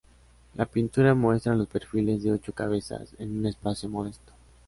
La 0.55 0.65
pintura 0.65 1.13
muestra 1.13 1.53
los 1.53 1.67
perfiles 1.67 2.23
de 2.23 2.31
ocho 2.31 2.53
cabezas 2.53 3.13
en 3.19 3.37
un 3.37 3.45
espacio 3.45 3.87
modesto. 3.87 4.33